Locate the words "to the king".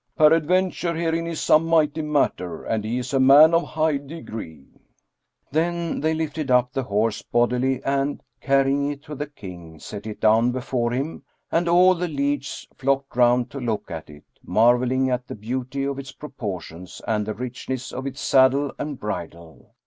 9.03-9.77